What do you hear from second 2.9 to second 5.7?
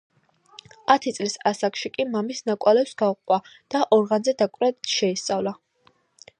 გაჰყვა და ორღანზე დაკვრა შეისწავლა.